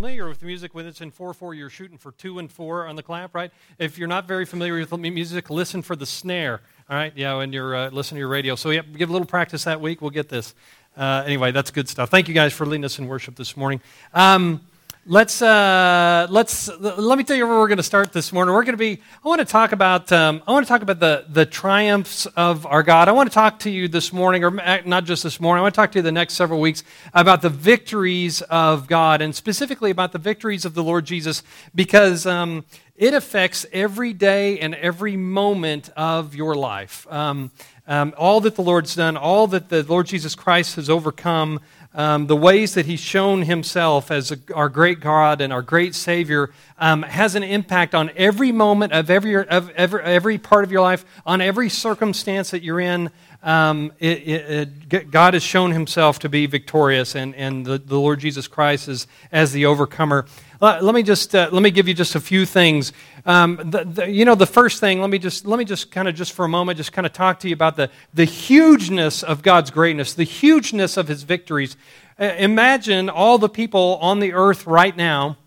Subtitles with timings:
[0.00, 2.96] familiar with music when it's in 4 4, you're shooting for 2 and 4 on
[2.96, 3.50] the clap, right?
[3.78, 7.12] If you're not very familiar with music, listen for the snare, all right?
[7.14, 8.54] Yeah, when you're uh, listening to your radio.
[8.54, 10.00] So, yeah, give a little practice that week.
[10.00, 10.54] We'll get this.
[10.96, 12.08] Uh, anyway, that's good stuff.
[12.08, 13.82] Thank you guys for leading us in worship this morning.
[14.14, 14.62] Um,
[15.06, 18.54] let's uh, let's let me tell you where we're going to start this morning.
[18.54, 19.00] We're going to be.
[19.24, 20.12] I want to talk about.
[20.12, 23.08] Um, I want to talk about the the triumphs of our God.
[23.08, 25.60] I want to talk to you this morning, or not just this morning.
[25.60, 26.82] I want to talk to you the next several weeks
[27.14, 31.42] about the victories of God, and specifically about the victories of the Lord Jesus,
[31.74, 32.26] because.
[32.26, 32.64] Um,
[32.96, 37.06] it affects every day and every moment of your life.
[37.10, 37.50] Um,
[37.86, 41.60] um all that the Lord's done, all that the Lord Jesus Christ has overcome,
[41.92, 45.94] um, the ways that he's shown himself as a, our great God and our great
[45.94, 50.70] Savior um, has an impact on every moment of every, of every, every part of
[50.70, 53.10] your life, on every circumstance that you're in.
[53.42, 57.98] Um, it, it, it, God has shown himself to be victorious, and, and the, the
[57.98, 60.26] Lord Jesus Christ is as the overcomer.
[60.60, 62.92] Let, let me just uh, let me give you just a few things.
[63.24, 65.00] Um, the, the, you know, the first thing.
[65.00, 67.14] Let me just let me just kind of just for a moment just kind of
[67.14, 71.78] talk to you about the the hugeness of God's greatness, the hugeness of His victories.
[72.18, 75.38] Uh, imagine all the people on the earth right now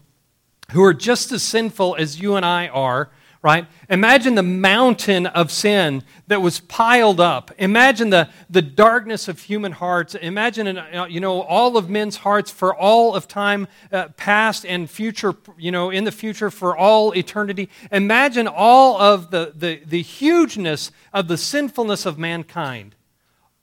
[0.72, 3.12] who are just as sinful as you and I are
[3.44, 3.68] right?
[3.90, 7.52] Imagine the mountain of sin that was piled up.
[7.58, 10.16] Imagine the, the darkness of human hearts.
[10.16, 14.90] Imagine, uh, you know, all of men's hearts for all of time uh, past and
[14.90, 17.70] future, you know, in the future for all eternity.
[17.92, 22.96] Imagine all of the, the, the hugeness of the sinfulness of mankind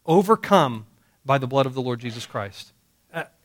[0.04, 0.86] overcome
[1.24, 2.72] by the blood of the Lord Jesus Christ.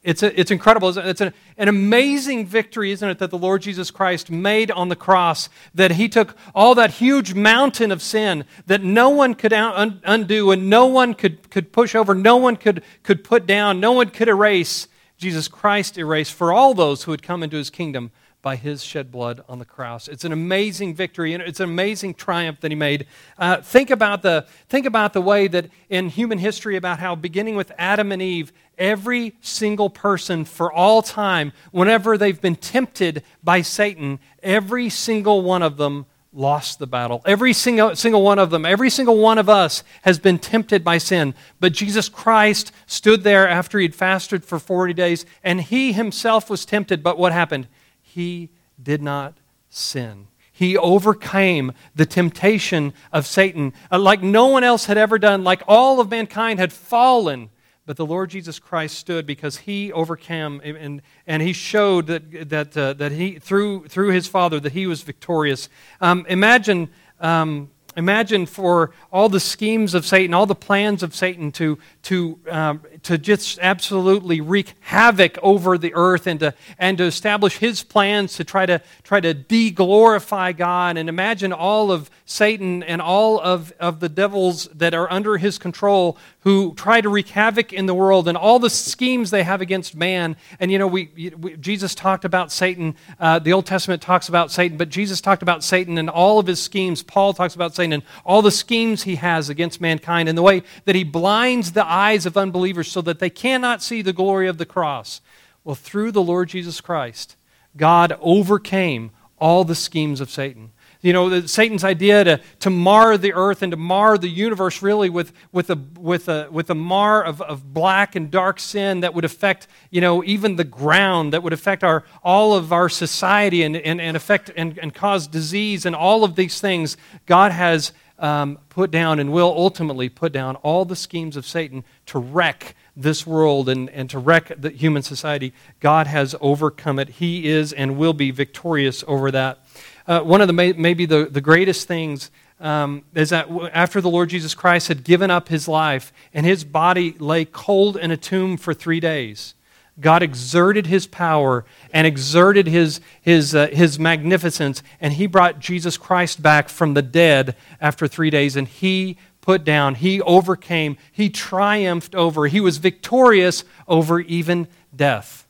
[0.06, 0.96] It's, a, it's incredible.
[0.96, 4.96] It's a, an amazing victory, isn't it, that the Lord Jesus Christ made on the
[4.96, 10.00] cross, that he took all that huge mountain of sin that no one could un-
[10.06, 13.94] undo and no one could, could push over, no one could, could put down, no
[13.94, 14.88] one could erase.
[15.18, 18.12] Jesus Christ erased for all those who had come into his kingdom
[18.46, 20.08] by his shed blood on the cross.
[20.08, 23.08] It's an amazing victory and it's an amazing triumph that he made.
[23.40, 27.56] Uh, think, about the, think about the way that in human history, about how beginning
[27.56, 33.64] with Adam and Eve, every single person for all time, whenever they've been tempted by
[33.64, 37.24] Satan, every single one of them lost the battle.
[37.26, 41.00] Every single, single one of them, every single one of us has been tempted by
[41.00, 41.34] sin.
[41.60, 46.64] But Jesus Christ stood there after he'd fasted for 40 days, and he himself was
[46.64, 47.02] tempted.
[47.02, 47.68] But what happened?
[48.16, 48.50] He
[48.82, 49.38] did not
[49.70, 50.28] sin.
[50.50, 55.62] He overcame the temptation of Satan uh, like no one else had ever done, like
[55.68, 57.50] all of mankind had fallen.
[57.86, 62.78] But the Lord Jesus Christ stood because he overcame and, and he showed that, that,
[62.78, 65.68] uh, that he, through, through his Father, that he was victorious.
[66.00, 66.90] Um, imagine
[67.20, 72.40] um, Imagine for all the schemes of Satan, all the plans of Satan to, to,
[72.50, 77.84] um, to just absolutely wreak havoc over the earth and to, and to establish his
[77.84, 80.98] plans to try to, try to de glorify God.
[80.98, 85.60] And imagine all of Satan and all of, of the devils that are under his
[85.60, 89.62] control who try to wreak havoc in the world and all the schemes they have
[89.62, 90.36] against man.
[90.60, 92.96] And you know, we, we Jesus talked about Satan.
[93.20, 96.46] Uh, the Old Testament talks about Satan, but Jesus talked about Satan and all of
[96.46, 97.02] his schemes.
[97.02, 100.64] Paul talks about Satan and all the schemes he has against mankind and the way
[100.86, 104.58] that he blinds the eyes of unbelievers so that they cannot see the glory of
[104.58, 105.20] the cross.
[105.66, 107.36] Well, through the Lord Jesus Christ,
[107.76, 110.72] God overcame all the schemes of Satan
[111.06, 115.08] you know, Satan's idea to, to mar the earth and to mar the universe really
[115.08, 119.14] with, with, a, with, a, with a mar of, of black and dark sin that
[119.14, 123.62] would affect, you know, even the ground, that would affect our, all of our society
[123.62, 126.98] and, and, and affect and, and cause disease and all of these things.
[127.28, 131.84] God has um, put down and will ultimately put down all the schemes of Satan
[132.08, 135.54] to wreck this world and, and to wreck the human society.
[135.80, 137.10] God has overcome it.
[137.10, 139.60] He is and will be victorious over that.
[140.08, 144.30] Uh, one of the maybe the, the greatest things um, is that after the Lord
[144.30, 148.56] Jesus Christ had given up his life and his body lay cold in a tomb
[148.56, 149.56] for three days,
[150.00, 155.98] God exerted his power and exerted his, his, uh, his magnificence, and he brought Jesus
[155.98, 161.30] Christ back from the dead after three days, and he put down, he overcame, he
[161.30, 165.46] triumphed over, he was victorious over even death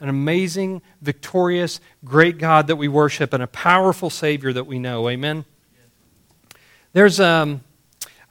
[0.00, 5.08] an amazing, victorious, great God that we worship and a powerful Savior that we know.
[5.08, 5.44] Amen?
[6.92, 7.60] There's, um,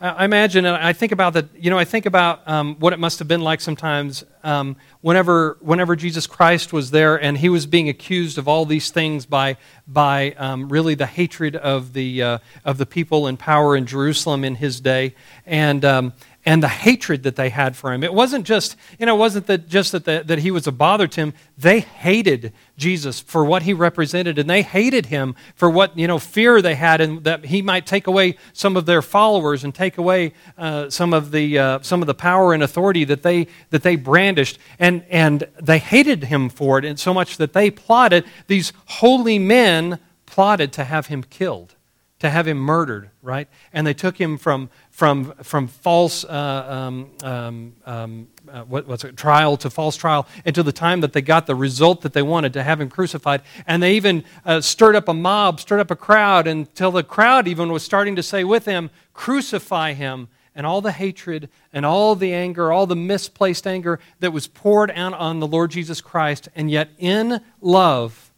[0.02, 3.00] I imagine, and I think about that, you know, I think about um, what it
[3.00, 7.66] must have been like sometimes um, whenever, whenever Jesus Christ was there and he was
[7.66, 12.38] being accused of all these things by, by um, really the hatred of the, uh,
[12.64, 15.16] of the people in power in Jerusalem in his day.
[15.46, 16.14] And, um,
[16.46, 18.04] and the hatred that they had for him.
[18.04, 20.72] It wasn't just, you know, it wasn't that just that, the, that he was a
[20.72, 21.34] bother to him.
[21.58, 26.18] They hated Jesus for what he represented, and they hated him for what, you know,
[26.18, 29.98] fear they had and that he might take away some of their followers and take
[29.98, 33.84] away uh, some, of the, uh, some of the power and authority that they, that
[33.84, 34.58] they brandished.
[34.80, 39.40] And, and they hated him for it, and so much that they plotted, these holy
[39.40, 41.76] men plotted to have him killed
[42.20, 43.48] to have him murdered, right?
[43.72, 49.06] And they took him from, from, from false uh, um, um, um, uh, what, what's
[49.06, 52.22] it, trial to false trial until the time that they got the result that they
[52.22, 53.42] wanted to have him crucified.
[53.66, 57.48] And they even uh, stirred up a mob, stirred up a crowd until the crowd
[57.48, 60.28] even was starting to say with him, Crucify him.
[60.56, 64.92] And all the hatred and all the anger, all the misplaced anger that was poured
[64.92, 66.50] out on the Lord Jesus Christ.
[66.54, 68.34] And yet, in love,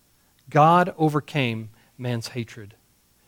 [0.48, 2.76] God overcame man's hatred.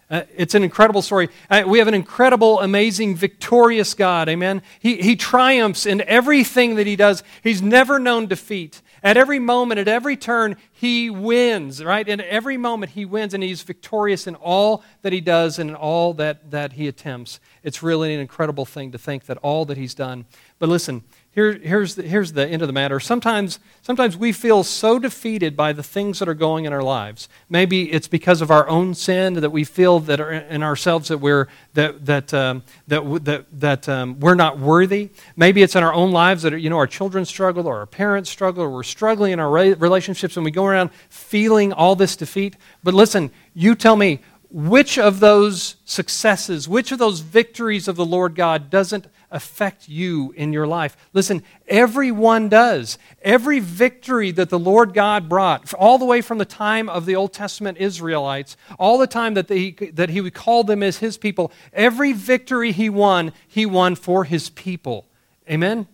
[0.10, 1.30] Uh, it's an incredible story.
[1.50, 4.30] Uh, we have an incredible, amazing, victorious God.
[4.30, 4.62] Amen.
[4.80, 7.24] He, he triumphs in everything that he does.
[7.42, 8.82] He's never known defeat.
[9.02, 12.06] At every moment, at every turn, he wins, right?
[12.06, 15.78] In every moment, he wins, and he's victorious in all that he does and in
[15.78, 17.40] all that, that he attempts.
[17.64, 20.26] It's really an incredible thing to think that all that he's done.
[20.60, 21.04] But listen,
[21.34, 23.00] here, here's, the, here's the end of the matter.
[23.00, 27.28] Sometimes, sometimes we feel so defeated by the things that are going in our lives.
[27.50, 31.48] Maybe it's because of our own sin that we feel that in ourselves that we're,
[31.74, 35.10] that, that, um, that, that, that um, we're not worthy.
[35.36, 38.30] Maybe it's in our own lives that you know, our children struggle or our parents
[38.30, 42.56] struggle or we're struggling in our relationships and we go around feeling all this defeat.
[42.84, 44.20] But listen, you tell me,
[44.54, 50.32] which of those successes, which of those victories of the Lord God doesn't affect you
[50.38, 50.96] in your life?
[51.12, 53.00] Listen, everyone does.
[53.24, 57.16] Every victory that the Lord God brought, all the way from the time of the
[57.16, 61.18] Old Testament Israelites, all the time that, they, that He would call them as His
[61.18, 65.08] people, every victory He won, He won for His people.
[65.50, 65.88] Amen?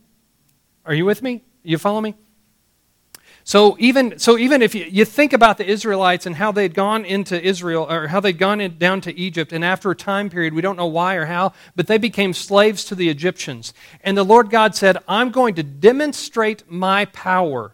[0.86, 1.44] Are you with me?
[1.64, 2.16] You follow me?
[3.50, 7.04] So even, so even if you, you, think about the Israelites and how they'd gone
[7.04, 10.54] into Israel, or how they'd gone in, down to Egypt, and after a time period,
[10.54, 13.74] we don't know why or how, but they became slaves to the Egyptians.
[14.04, 17.74] And the Lord God said, I'm going to demonstrate my power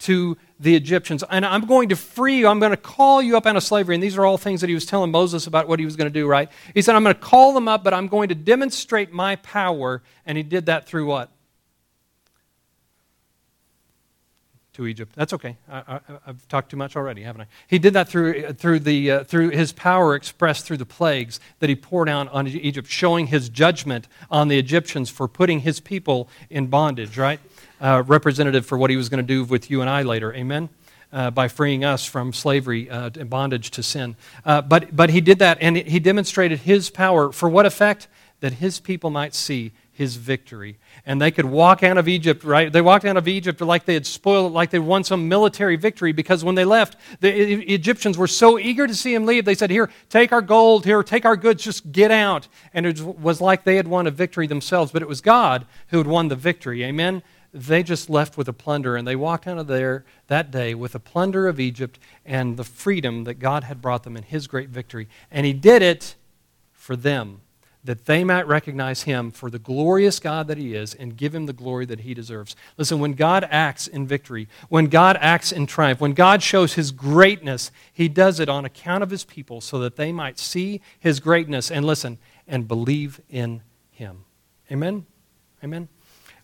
[0.00, 2.48] to the Egyptians, and I'm going to free you.
[2.48, 3.94] I'm going to call you up out of slavery.
[3.94, 6.12] And these are all things that he was telling Moses about what he was going
[6.12, 6.50] to do, right?
[6.74, 10.02] He said, I'm going to call them up, but I'm going to demonstrate my power.
[10.26, 11.30] And he did that through what?
[14.74, 15.12] To Egypt.
[15.14, 15.56] That's okay.
[15.70, 17.46] I, have talked too much already, haven't I?
[17.66, 21.68] He did that through, through, the, uh, through his power expressed through the plagues that
[21.68, 26.28] he poured out on Egypt, showing his judgment on the Egyptians for putting his people
[26.48, 27.38] in bondage, right?
[27.80, 30.32] Uh, representative for what he was going to do with you and I later.
[30.34, 30.70] Amen?
[31.12, 34.16] Uh, by freeing us from slavery uh, and bondage to sin.
[34.46, 38.08] Uh, but, but he did that, and he demonstrated his power for what effect?
[38.40, 40.78] That his people might see his victory.
[41.04, 42.72] And they could walk out of Egypt, right?
[42.72, 46.12] They walked out of Egypt like they had spoiled, like they won some military victory
[46.12, 47.30] because when they left, the
[47.72, 51.02] Egyptians were so eager to see him leave, they said, Here, take our gold, here,
[51.02, 52.48] take our goods, just get out.
[52.72, 55.98] And it was like they had won a victory themselves, but it was God who
[55.98, 56.82] had won the victory.
[56.84, 57.22] Amen?
[57.52, 60.94] They just left with a plunder, and they walked out of there that day with
[60.94, 64.70] a plunder of Egypt and the freedom that God had brought them in his great
[64.70, 65.06] victory.
[65.30, 66.14] And he did it
[66.72, 67.42] for them
[67.84, 71.46] that they might recognize him for the glorious God that he is and give him
[71.46, 72.54] the glory that he deserves.
[72.78, 76.92] Listen, when God acts in victory, when God acts in triumph, when God shows his
[76.92, 81.18] greatness, he does it on account of his people so that they might see his
[81.18, 84.24] greatness and listen and believe in him.
[84.70, 85.06] Amen?
[85.64, 85.88] Amen?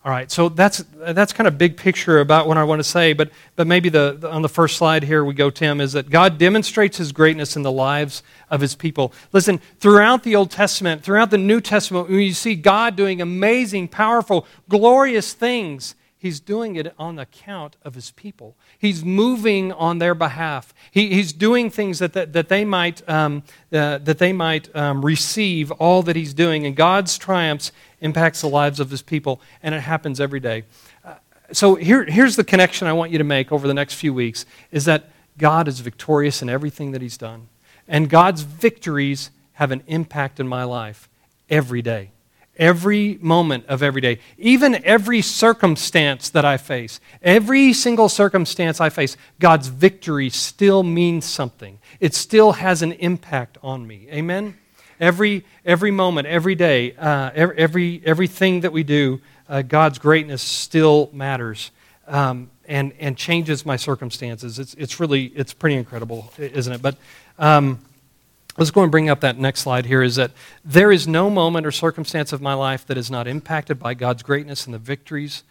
[0.05, 3.15] All right, so that's, that's kind of big picture about what I want to say,
[3.15, 6.09] but, but maybe the, the, on the first slide here we go, Tim, is that
[6.09, 9.13] God demonstrates his greatness in the lives of his people.
[9.33, 13.89] Listen, throughout the Old Testament, throughout the New Testament, when you see God doing amazing,
[13.89, 18.57] powerful, glorious things, he's doing it on account of his people.
[18.79, 20.75] He's moving on their behalf.
[20.91, 25.05] He, he's doing things that, that, that they might, um, uh, that they might um,
[25.05, 26.67] receive all that he's doing.
[26.67, 30.65] And God's triumphs impacts the lives of his people, and it happens every day.
[31.05, 31.15] Uh,
[31.53, 34.45] so here, here's the connection I want you to make over the next few weeks
[34.71, 37.49] is that God is victorious in everything that he's done.
[37.87, 41.09] And God's victories have an impact in my life
[41.49, 42.11] every day.
[42.59, 44.19] Every moment of every day.
[44.37, 46.99] Even every circumstance that I face.
[47.23, 51.79] Every single circumstance I face, God's victory still means something.
[52.01, 54.09] It still has an impact on me.
[54.11, 54.57] Amen?
[55.01, 61.11] Every, every moment, every day, uh, every, everything that we do, uh, God's greatness still
[61.13, 61.71] matters
[62.09, 64.59] um, and, and changes my circumstances.
[64.59, 66.83] It's, it's really, it's pretty incredible, isn't it?
[66.83, 66.97] But
[67.39, 67.79] um,
[68.59, 70.33] let's go and bring up that next slide here is that
[70.65, 74.23] there is no moment or circumstance of my life that is not impacted by God's
[74.23, 75.45] greatness and the victories,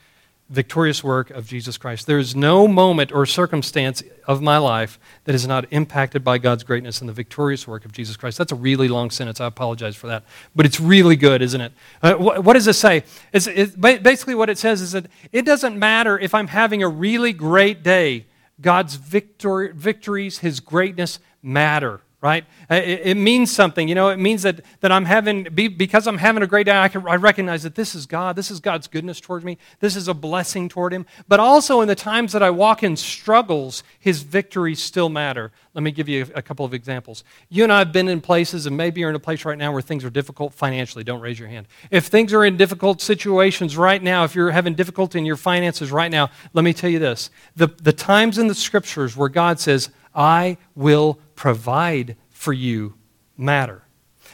[0.49, 2.05] victorious work of Jesus Christ.
[2.05, 6.65] There is no moment or circumstance of my life that is not impacted by God's
[6.65, 8.37] greatness and the victorious work of Jesus Christ.
[8.37, 9.39] That's a really long sentence.
[9.39, 10.25] I apologize for that.
[10.53, 11.71] But it's really good, isn't it?
[12.03, 13.03] Uh, what, what, does this say?
[13.31, 16.89] It's, it, basically, what it says is that it doesn't matter if I'm having a
[16.89, 18.25] really great day,
[18.59, 22.45] God's victor, victories, His greatness matter right?
[22.69, 23.87] Uh, it, it, means something.
[23.87, 26.75] You know, it means that, that I'm having, be, because I'm having a great day,
[26.75, 28.35] I, can, I recognize that this is God.
[28.35, 29.59] This is God's goodness towards me.
[29.81, 31.05] This is a blessing toward Him.
[31.27, 35.51] But also in the times that I walk in struggles, His victories still matter.
[35.75, 37.23] Let me give you a, a couple of examples.
[37.49, 39.71] You and I have been in places, and maybe you're in a place right now
[39.71, 41.03] where things are difficult financially.
[41.03, 41.67] Don't raise your hand.
[41.91, 45.91] If things are in difficult situations right now, if you're having difficulty in your finances
[45.91, 47.29] right now, let me tell you this.
[47.55, 52.95] The, the times in the scriptures where God says, I will provide for you
[53.37, 53.83] matter.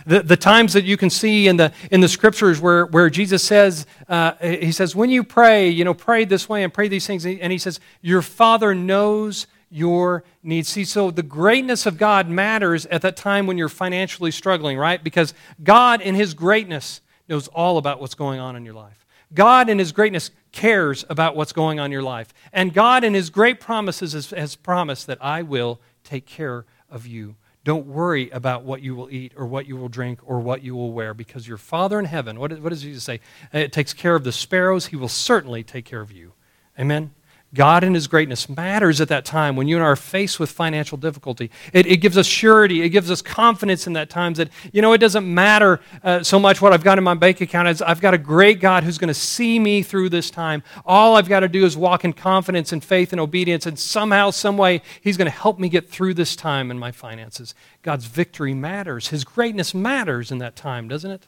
[0.08, 3.44] The, the times that you can see in the, in the scriptures where, where Jesus
[3.44, 7.06] says, uh, he says, when you pray, you know, pray this way and pray these
[7.06, 7.26] things.
[7.26, 10.70] And he says, your Father knows your needs.
[10.70, 15.04] See, so the greatness of God matters at that time when you're financially struggling, right?
[15.04, 19.06] Because God, in his greatness, knows all about what's going on in your life.
[19.34, 22.34] God, in his greatness, cares about what's going on in your life.
[22.54, 27.06] And God, in his great promises, has, has promised that I will take care of
[27.06, 27.36] you.
[27.66, 30.76] Don't worry about what you will eat or what you will drink or what you
[30.76, 33.20] will wear because your Father in heaven, what, what does Jesus say?
[33.52, 34.88] It takes care of the sparrows.
[34.88, 36.34] He will certainly take care of you.
[36.80, 37.14] Amen?
[37.54, 40.52] God and His greatness matters at that time when you and I are faced with
[40.52, 41.52] financial difficulty.
[41.72, 42.82] It, it gives us surety.
[42.82, 46.40] It gives us confidence in that times that, you know, it doesn't matter uh, so
[46.40, 47.82] much what I've got in my bank account.
[47.82, 50.64] I've got a great God who's going to see me through this time.
[50.86, 54.32] All I've got to do is walk in confidence and faith and obedience, and somehow,
[54.32, 57.54] some way, He's going to help me get through this time in my finances.
[57.84, 59.10] God's victory matters.
[59.10, 61.28] His greatness matters in that time, doesn't it?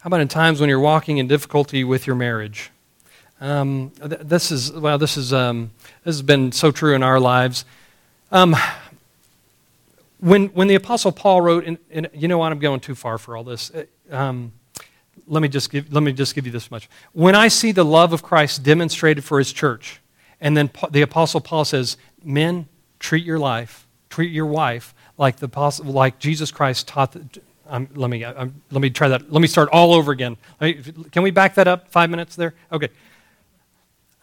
[0.00, 2.70] How about in times when you're walking in difficulty with your marriage?
[3.42, 5.72] Um, th- this is well, this is um,
[6.04, 7.64] this has been so true in our lives.
[8.30, 8.54] Um,
[10.20, 13.36] when when the Apostle Paul wrote, and, you know what, I'm going too far for
[13.36, 13.72] all this.
[13.72, 13.84] Uh,
[14.14, 14.52] um,
[15.26, 16.88] let me just give let me just give you this much.
[17.14, 20.00] When I see the love of Christ demonstrated for His church,
[20.40, 22.68] and then the Apostle Paul says, "Men,
[23.00, 27.88] treat your life, treat your wife like the apostle, like Jesus Christ taught." The, um,
[27.96, 29.32] let me um, let me try that.
[29.32, 30.36] Let me start all over again.
[30.60, 31.88] Can we back that up?
[31.90, 32.54] Five minutes there.
[32.70, 32.88] Okay.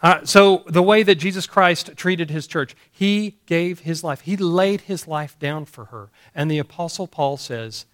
[0.02, 4.22] Uh, so, the way that Jesus Christ treated his church, he gave his life.
[4.22, 6.10] He laid his life down for her.
[6.34, 7.86] And the Apostle Paul says,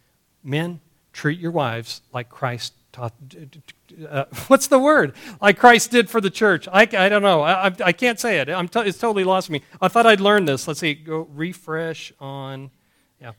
[0.44, 0.82] Men,
[1.14, 3.14] treat your wives like Christ taught.
[4.08, 5.16] Uh, what's the word?
[5.42, 6.68] Like Christ did for the church.
[6.72, 7.42] I, I don't know.
[7.42, 8.50] I, I, can't say it.
[8.50, 9.62] It's totally lost me.
[9.82, 10.68] I thought I'd learned this.
[10.68, 10.94] Let's see.
[10.94, 12.70] Go refresh on.
[13.20, 13.32] Yeah.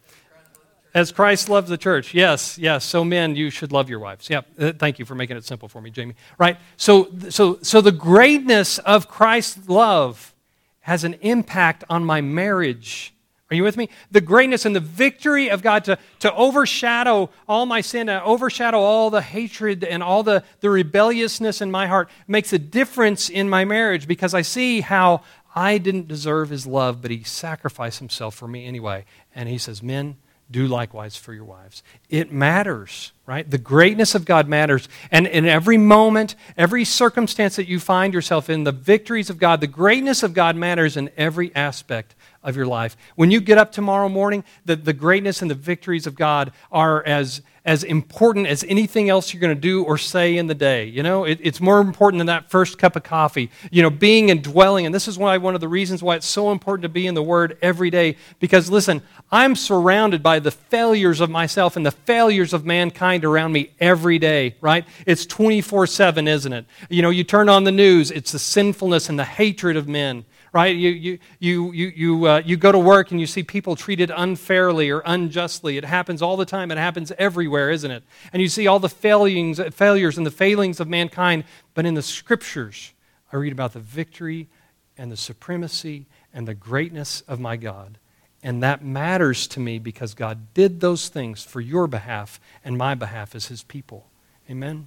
[0.97, 2.15] As Christ loved the church.
[2.15, 2.83] Yes, yes.
[2.83, 4.31] So men, you should love your wives.
[4.31, 4.41] Yeah.
[4.59, 6.15] Uh, thank you for making it simple for me, Jamie.
[6.39, 6.57] Right.
[6.79, 10.35] So, so, so the greatness of Christ's love
[10.81, 13.13] has an impact on my marriage.
[13.51, 13.91] Are you with me?
[14.11, 18.79] The greatness and the victory of God to, to overshadow all my sin, to overshadow
[18.79, 23.51] all the hatred and all the, the rebelliousness in my heart makes a difference in
[23.51, 25.21] my marriage because I see how
[25.55, 29.05] I didn't deserve his love, but he sacrificed himself for me anyway.
[29.35, 30.17] And he says, Men,
[30.51, 31.83] do likewise for your wives.
[32.09, 33.51] It matters, right?
[33.51, 34.89] The greatness of God matters.
[35.11, 39.61] And in every moment, every circumstance that you find yourself in, the victories of God,
[39.61, 42.97] the greatness of God matters in every aspect of your life.
[43.17, 47.05] When you get up tomorrow morning, the, the greatness and the victories of God are
[47.05, 50.85] as as important as anything else you're going to do or say in the day.
[50.85, 53.51] You know, it, it's more important than that first cup of coffee.
[53.73, 54.87] You know, being and dwelling.
[54.87, 57.15] And this is why one of the reasons why it's so important to be in
[57.15, 58.17] the Word every day.
[58.39, 59.03] Because listen,
[59.33, 64.19] I'm surrounded by the failures of myself and the failures of mankind around me every
[64.19, 64.85] day, right?
[65.07, 66.67] It's 24 7, isn't it?
[66.89, 70.25] You know, you turn on the news, it's the sinfulness and the hatred of men
[70.57, 70.75] right?
[70.75, 74.11] You, you, you, you, you, uh, you go to work and you see people treated
[74.17, 75.77] unfairly or unjustly.
[75.77, 76.71] It happens all the time.
[76.71, 78.03] It happens everywhere, isn't it?
[78.33, 81.45] And you see all the failings, failures and the failings of mankind.
[81.75, 82.95] But in the scriptures,
[83.31, 84.49] I read about the victory
[84.97, 87.99] and the supremacy and the greatness of my God.
[88.47, 92.95] And that matters to me because God did those things for your behalf and my
[92.95, 94.07] behalf as his people.
[94.49, 94.87] Amen?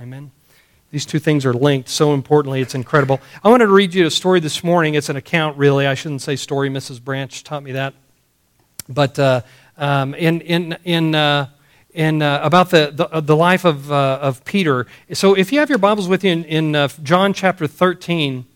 [0.00, 0.32] Amen.
[0.90, 3.20] These two things are linked so importantly, it's incredible.
[3.44, 4.96] I wanted to read you a story this morning.
[4.96, 5.86] It's an account, really.
[5.86, 6.68] I shouldn't say story.
[6.68, 7.00] Mrs.
[7.00, 7.94] Branch taught me that.
[8.88, 9.42] But uh,
[9.76, 11.50] um, in, in, in, uh,
[11.94, 14.88] in, uh, about the, the, uh, the, life of, uh, of Peter.
[15.12, 18.46] So if you have your Bibles with you in, in uh, John chapter 13,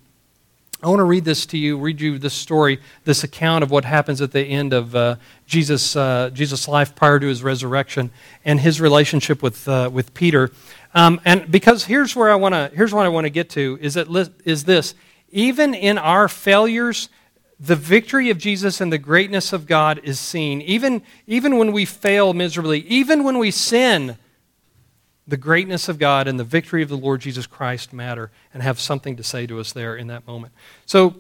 [0.82, 3.84] I want to read this to you, read you this story, this account of what
[3.84, 8.10] happens at the end of uh, Jesus' uh, Jesus' life prior to his resurrection
[8.46, 10.50] and his relationship with uh, with Peter.
[10.94, 13.78] Um, and because here's where I want to here's what I want to get to
[13.82, 14.08] is that
[14.46, 14.94] is this
[15.30, 17.10] even in our failures,
[17.58, 20.62] the victory of Jesus and the greatness of God is seen.
[20.62, 24.16] Even even when we fail miserably, even when we sin,
[25.30, 28.80] the greatness of God and the victory of the Lord Jesus Christ matter and have
[28.80, 30.52] something to say to us there in that moment.
[30.87, 31.14] So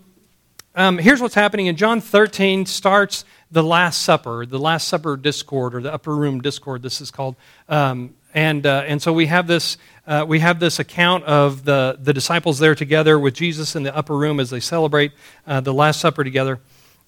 [0.74, 5.74] um, here's what's happening in John 13 starts the Last Supper, the Last Supper discourse
[5.74, 6.82] or the upper room discourse.
[6.82, 7.36] This is called,
[7.68, 11.98] um, and uh, and so we have this uh, we have this account of the
[12.00, 15.12] the disciples there together with Jesus in the upper room as they celebrate
[15.46, 16.60] uh, the Last Supper together.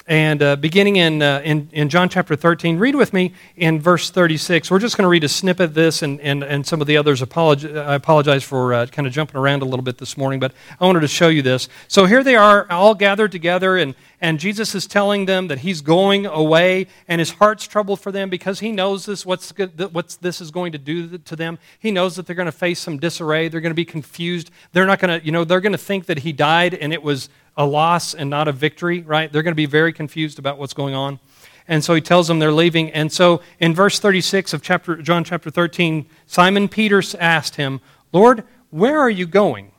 [0.06, 4.10] And uh, beginning in, uh, in, in, John chapter 13, read with me in verse
[4.10, 4.70] 36.
[4.70, 6.96] We're just going to read a snippet of this, and, and, and some of the
[6.96, 7.22] others.
[7.22, 10.52] Apolog- I apologize for uh, kind of jumping around a little bit this morning, but
[10.80, 11.68] I wanted to show you this.
[11.86, 15.80] So here they are, all gathered together, and, and Jesus is telling them that he's
[15.80, 19.52] going away, and his heart's troubled for them because he knows this, what's,
[19.90, 21.58] what's this is going to do to them.
[21.80, 23.48] He knows that they're going to face some disarray.
[23.48, 24.52] They're going to be confused.
[24.72, 27.02] They're not going to, you know, they're going to think that he died and it
[27.02, 29.30] was a loss and not a victory, right?
[29.30, 31.18] They're going to be very confused about what's going on.
[31.66, 32.92] And so he tells them they're leaving.
[32.92, 37.80] And so in verse 36 of chapter, John chapter 13, Simon Peter asked him,
[38.12, 39.72] Lord, where are you going?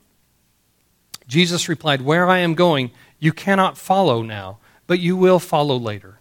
[1.27, 2.91] Jesus replied, Where I am going,
[3.23, 6.19] you cannot follow now, but you will follow later.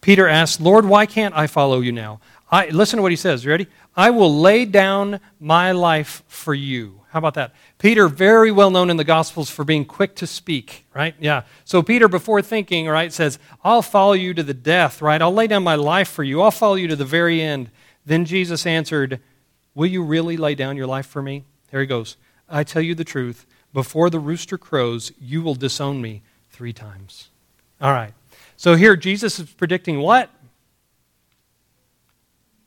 [0.00, 2.20] Peter asked, Lord, why can't I follow you now?
[2.52, 3.44] I, listen to what he says.
[3.44, 3.66] You ready?
[3.96, 7.00] I will lay down my life for you.
[7.10, 7.52] How about that?
[7.78, 11.16] Peter, very well known in the Gospels for being quick to speak, right?
[11.18, 11.42] Yeah.
[11.64, 15.20] So Peter, before thinking, right, says, I'll follow you to the death, right?
[15.20, 16.42] I'll lay down my life for you.
[16.42, 17.72] I'll follow you to the very end.
[18.04, 19.18] Then Jesus answered,
[19.74, 21.42] Will you really lay down your life for me?
[21.72, 22.16] There he goes.
[22.48, 23.46] I tell you the truth.
[23.72, 26.22] Before the rooster crows, you will disown me
[26.56, 27.28] three times.
[27.82, 28.14] All right.
[28.56, 30.30] So here, Jesus is predicting what?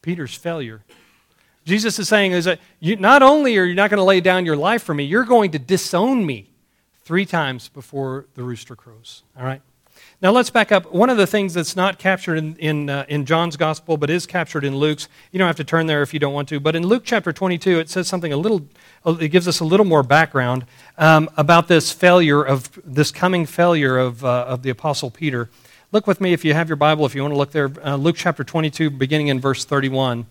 [0.04, 0.84] Peter's failure.
[1.66, 4.46] Jesus is saying is that you, not only are you not going to lay down
[4.46, 6.52] your life for me, you're going to disown me
[7.04, 9.24] three times before the rooster crows.
[9.36, 9.64] All right?
[10.22, 10.92] Now let's back up.
[10.92, 14.26] One of the things that's not captured in, in, uh, in, John's gospel, but is
[14.26, 16.76] captured in Luke's, you don't have to turn there if you don't want to, but
[16.76, 18.68] in Luke chapter 22, it says something a little,
[19.06, 20.66] it gives us a little more background
[20.98, 25.50] um, about this failure of, this coming failure of, uh, of the apostle Peter.
[25.94, 27.96] Look with me if you have your Bible, if you want to look there, uh,
[27.96, 30.26] Luke chapter 22, beginning in verse 31.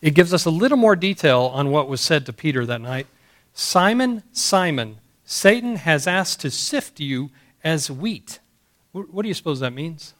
[0.00, 3.06] It gives us a little more detail on what was said to Peter that night.
[3.52, 7.28] Simon, Simon, Satan has asked to sift you
[7.62, 8.38] as wheat.
[8.92, 10.14] What do you suppose that means?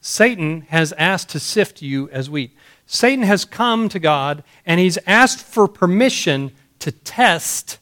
[0.00, 2.56] Satan has asked to sift you as wheat.
[2.86, 7.78] Satan has come to God and he's asked for permission to test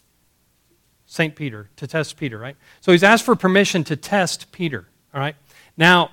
[1.07, 1.35] St.
[1.35, 2.55] Peter, to test Peter, right?
[2.81, 5.35] So he's asked for permission to test Peter, all right?
[5.77, 6.11] Now,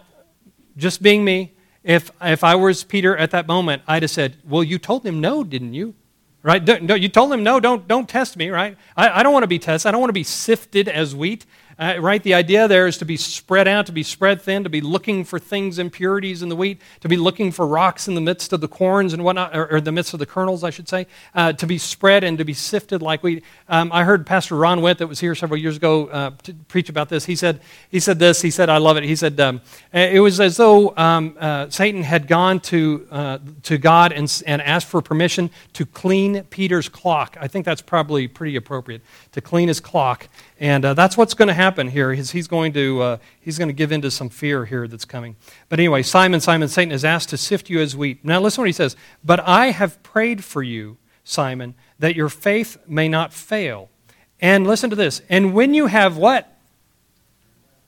[0.77, 1.51] just being me,
[1.83, 5.19] if, if I was Peter at that moment, I'd have said, Well, you told him
[5.19, 5.95] no, didn't you?
[6.41, 6.63] Right?
[6.63, 8.77] Don't, you told him no, don't, don't test me, right?
[8.95, 9.89] I, I don't want to be tested.
[9.89, 11.45] I don't want to be sifted as wheat.
[11.77, 12.23] Uh, right?
[12.23, 15.25] The idea there is to be spread out, to be spread thin, to be looking
[15.25, 18.61] for things, impurities in the wheat, to be looking for rocks in the midst of
[18.61, 21.51] the corns and whatnot, or, or the midst of the kernels, I should say, uh,
[21.51, 23.43] to be spread and to be sifted like wheat.
[23.67, 26.31] Um, I heard Pastor Ron Witt, that was here several years ago, uh,
[26.69, 27.25] preach about this.
[27.25, 27.59] He said,
[27.89, 29.03] he said this, he said, I love it.
[29.03, 29.59] He said, um,
[29.91, 34.61] it was as though um, uh, Satan had gone to, uh, to God and, and
[34.61, 37.35] asked for permission to clean Peter's clock.
[37.41, 39.01] I think that's probably pretty appropriate,
[39.33, 40.29] to clean his clock.
[40.57, 42.11] And uh, that's what's going to happen here.
[42.11, 45.35] Is he's going to uh, he's going to give into some fear here that's coming.
[45.69, 48.23] But anyway, Simon, Simon, Satan is asked to sift you as wheat.
[48.23, 48.95] Now listen what he says.
[49.23, 53.89] But I have prayed for you, Simon, that your faith may not fail.
[54.39, 55.21] And listen to this.
[55.29, 56.57] And when you have what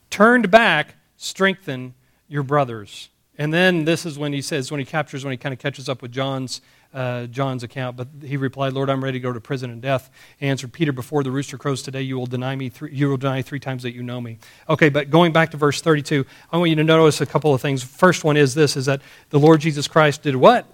[0.10, 1.94] turned back, strengthen
[2.28, 3.10] your brothers.
[3.38, 5.88] And then this is when he says, when he captures, when he kind of catches
[5.88, 6.62] up with John's
[6.94, 7.98] uh, John's account.
[7.98, 10.10] But he replied, Lord, I'm ready to go to prison and death.
[10.38, 13.18] He answered, Peter, before the rooster crows today, you will deny me three, you will
[13.18, 14.40] deny three times that you know me.
[14.70, 17.62] Okay, but going back to verse 32, I want you to notice a couple of
[17.62, 17.84] things.
[17.84, 20.66] First one is this, is that the Lord Jesus Christ did what?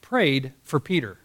[0.00, 1.18] Prayed for Peter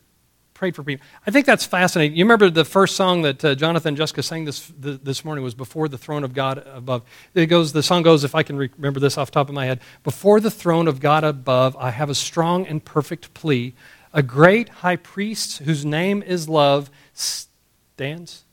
[0.60, 1.08] prayed for people.
[1.26, 2.18] I think that's fascinating.
[2.18, 5.88] You remember the first song that uh, Jonathan Jessica sang this, this morning was Before
[5.88, 7.04] the Throne of God Above.
[7.34, 9.66] It goes, the song goes, if I can remember this off the top of my
[9.66, 13.74] head Before the throne of God above, I have a strong and perfect plea.
[14.12, 18.44] A great high priest whose name is love stands.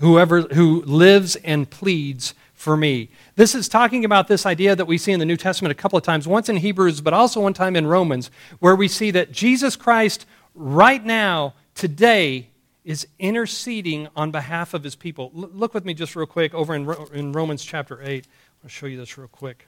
[0.00, 3.10] Whoever who lives and pleads for me.
[3.36, 5.96] This is talking about this idea that we see in the New Testament a couple
[5.96, 9.30] of times, once in Hebrews, but also one time in Romans, where we see that
[9.30, 10.26] Jesus Christ
[10.58, 12.48] right now, today,
[12.84, 15.30] is interceding on behalf of his people.
[15.36, 18.26] L- look with me just real quick over in, Ro- in Romans chapter 8.
[18.64, 19.66] I'll show you this real quick.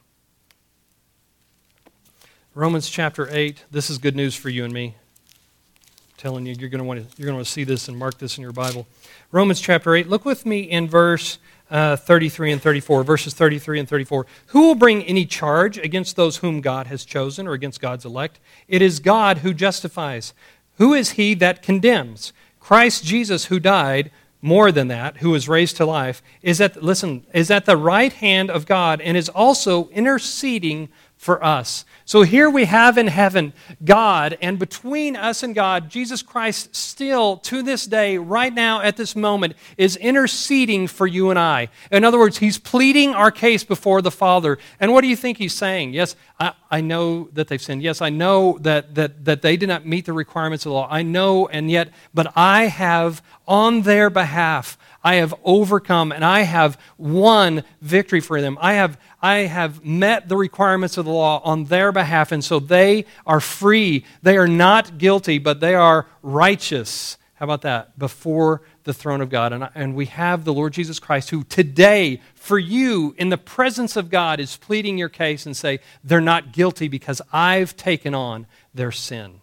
[2.54, 3.64] Romans chapter 8.
[3.70, 4.96] This is good news for you and me.
[4.96, 8.18] I'm telling you, you're going to want to you're going to see this and mark
[8.18, 8.86] this in your Bible.
[9.30, 10.08] Romans chapter 8.
[10.08, 11.38] Look with me in verse
[11.70, 14.26] uh, 33 and 34, verses 33 and 34.
[14.46, 18.40] Who will bring any charge against those whom God has chosen or against God's elect?
[18.66, 20.34] It is God who justifies.
[20.80, 22.32] Who is he that condemns?
[22.58, 27.26] Christ Jesus, who died, more than that, who was raised to life, is at, listen,
[27.34, 30.88] is at the right hand of God and is also interceding
[31.20, 31.84] for us.
[32.06, 33.52] So here we have in heaven
[33.84, 38.96] God, and between us and God, Jesus Christ still, to this day, right now, at
[38.96, 41.68] this moment, is interceding for you and I.
[41.92, 44.56] In other words, he's pleading our case before the Father.
[44.80, 45.92] And what do you think he's saying?
[45.92, 47.82] Yes, I, I know that they've sinned.
[47.82, 50.88] Yes, I know that, that, that they did not meet the requirements of the law.
[50.90, 56.42] I know, and yet, but I have on their behalf, I have overcome and I
[56.42, 58.58] have won victory for them.
[58.60, 62.60] I have, I have met the requirements of the law on their behalf, and so
[62.60, 64.04] they are free.
[64.22, 67.16] They are not guilty, but they are righteous.
[67.34, 67.98] How about that?
[67.98, 69.54] Before the throne of God.
[69.54, 73.96] And, and we have the Lord Jesus Christ who today, for you, in the presence
[73.96, 78.46] of God, is pleading your case and say, they're not guilty because I've taken on
[78.74, 79.40] their sin.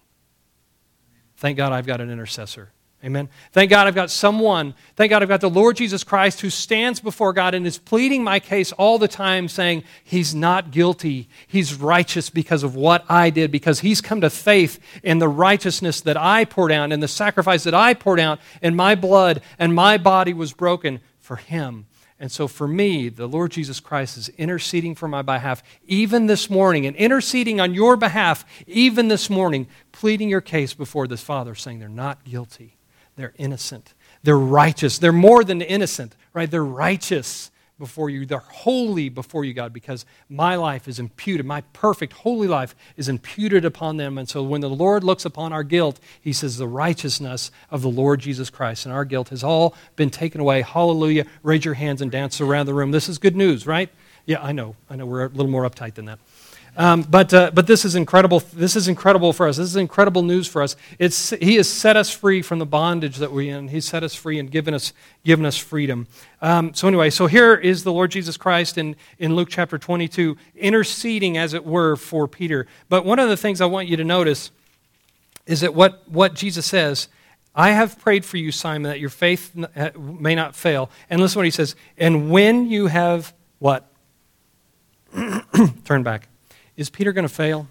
[1.38, 2.72] Thank God I've got an intercessor.
[3.04, 3.30] Amen.
[3.52, 7.00] Thank God I've got someone, thank God I've got the Lord Jesus Christ who stands
[7.00, 11.30] before God and is pleading my case all the time, saying, He's not guilty.
[11.46, 16.02] He's righteous because of what I did, because He's come to faith in the righteousness
[16.02, 19.76] that I poured out and the sacrifice that I poured out, and my blood and
[19.76, 21.86] my body was broken for Him.
[22.20, 26.50] And so for me, the Lord Jesus Christ is interceding for my behalf even this
[26.50, 31.54] morning and interceding on your behalf even this morning, pleading your case before this Father,
[31.54, 32.77] saying they're not guilty.
[33.18, 33.94] They're innocent.
[34.24, 34.98] They're righteous.
[34.98, 36.50] They're more than innocent, right?
[36.50, 38.26] They're righteous before you.
[38.26, 41.46] They're holy before you, God, because my life is imputed.
[41.46, 44.18] My perfect, holy life is imputed upon them.
[44.18, 47.90] And so when the Lord looks upon our guilt, he says, the righteousness of the
[47.90, 50.62] Lord Jesus Christ and our guilt has all been taken away.
[50.62, 51.26] Hallelujah.
[51.44, 52.92] Raise your hands and dance around the room.
[52.92, 53.90] This is good news, right?
[54.26, 54.76] Yeah, I know.
[54.90, 56.20] I know we're a little more uptight than that.
[56.78, 58.40] Um, but, uh, but this is incredible.
[58.54, 59.58] This is incredible for us.
[59.58, 60.76] This is incredible news for us.
[61.00, 63.70] It's, he has set us free from the bondage that we're in.
[63.70, 64.94] He's set us free and given us,
[65.26, 66.08] given us freedom.
[66.40, 70.38] Um, so anyway, so here is the Lord Jesus Christ in, in Luke chapter 22,
[70.56, 72.68] interceding, as it were, for Peter.
[72.90, 74.52] But one of the things I want you to notice
[75.48, 77.08] is that what, what Jesus says,
[77.56, 79.56] I have prayed for you, Simon, that your faith
[79.98, 80.92] may not fail.
[81.10, 81.76] And listen what he says.
[81.98, 83.92] And when you have what?
[85.86, 86.28] Turn back.
[86.78, 87.68] Is Peter going to fail?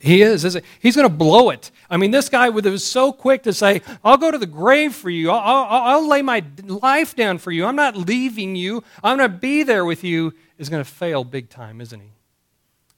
[0.00, 1.72] He is, is He's going to blow it.
[1.90, 5.10] I mean, this guy was so quick to say, I'll go to the grave for
[5.10, 5.30] you.
[5.30, 7.64] I'll, I'll, I'll lay my life down for you.
[7.64, 8.84] I'm not leaving you.
[9.02, 12.12] I'm going to be there with you, is going to fail big time, isn't he?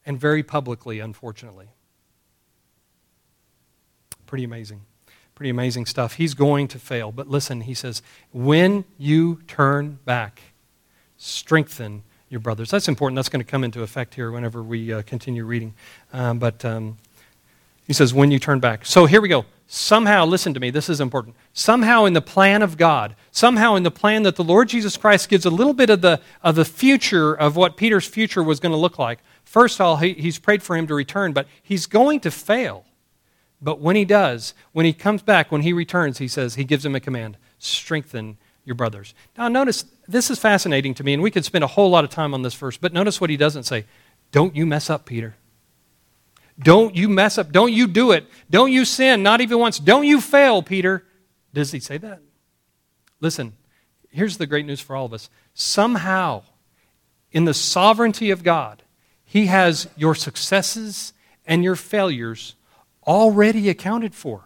[0.05, 1.69] And very publicly, unfortunately.
[4.27, 4.83] Pretty amazing.
[5.35, 6.15] Pretty amazing stuff.
[6.15, 7.13] He's going to fail.
[7.13, 10.43] But listen, he says, when you turn back,
[11.17, 12.71] strengthen your brothers.
[12.71, 13.17] That's important.
[13.17, 15.75] That's going to come into effect here whenever we uh, continue reading.
[16.13, 16.97] Um, but um,
[17.87, 18.87] he says, when you turn back.
[18.87, 19.45] So here we go.
[19.67, 21.37] Somehow, listen to me, this is important.
[21.53, 25.29] Somehow, in the plan of God, somehow in the plan that the Lord Jesus Christ
[25.29, 28.73] gives a little bit of the, of the future of what Peter's future was going
[28.73, 29.21] to look like.
[29.45, 32.85] First of all, he, he's prayed for him to return, but he's going to fail.
[33.63, 36.85] But when he does, when he comes back, when he returns, he says, he gives
[36.85, 39.15] him a command strengthen your brothers.
[39.37, 42.11] Now, notice this is fascinating to me, and we could spend a whole lot of
[42.11, 43.87] time on this verse, but notice what he doesn't say.
[44.33, 45.37] Don't you mess up, Peter.
[46.59, 47.53] Don't you mess up.
[47.53, 48.27] Don't you do it.
[48.51, 49.79] Don't you sin, not even once.
[49.79, 51.05] Don't you fail, Peter.
[51.55, 52.21] Does he say that?
[53.21, 53.55] Listen,
[54.11, 55.31] here's the great news for all of us.
[55.55, 56.43] Somehow,
[57.33, 58.83] in the sovereignty of God,
[59.25, 61.13] he has your successes
[61.47, 62.57] and your failures
[63.07, 64.45] already accounted for.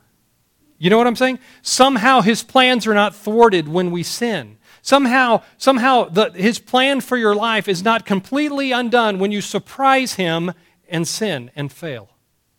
[0.79, 1.38] You know what I'm saying?
[1.62, 4.59] Somehow his plans are not thwarted when we sin.
[4.85, 10.16] Somehow, somehow the, his plan for your life is not completely undone when you surprise
[10.16, 10.53] him
[10.90, 12.11] and sin and fail.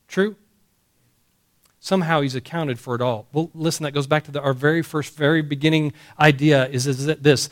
[0.07, 0.35] True?
[1.79, 3.27] Somehow he's accounted for it all.
[3.31, 7.05] Well, listen, that goes back to the, our very first, very beginning idea is, is
[7.05, 7.47] that this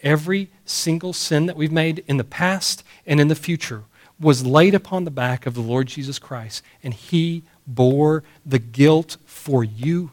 [0.00, 3.84] every single sin that we've made in the past and in the future
[4.18, 9.16] was laid upon the back of the Lord Jesus Christ, and he bore the guilt
[9.24, 10.10] for you,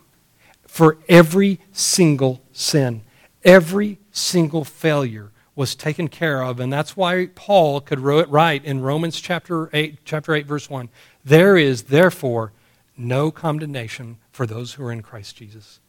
[0.67, 3.01] for every single sin.
[3.45, 9.21] Every single failure was taken care of, and that's why Paul could write in Romans
[9.21, 10.89] chapter 8, chapter 8, verse 1
[11.23, 12.51] There is therefore
[12.97, 15.79] no condemnation for those who are in Christ Jesus.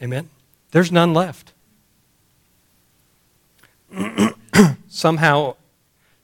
[0.00, 0.30] Amen?
[0.72, 1.52] There's none left.
[4.88, 5.56] somehow,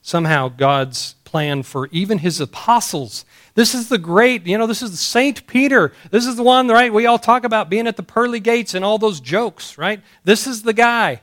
[0.03, 3.25] somehow God's plan for even his apostles.
[3.55, 5.93] This is the great, you know, this is Saint Peter.
[6.11, 6.93] This is the one, right?
[6.93, 10.01] We all talk about being at the pearly gates and all those jokes, right?
[10.25, 11.21] This is the guy.